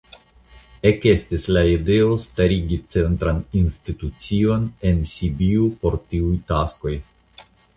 Ekestis 0.91 1.43
la 1.57 1.61
ideo 1.73 2.15
starigi 2.23 2.79
centran 2.95 3.43
institucion 3.61 4.67
en 4.93 5.05
Sibiu 5.13 5.71
por 5.85 6.01
tiuj 6.15 6.35
taskoj. 6.53 6.97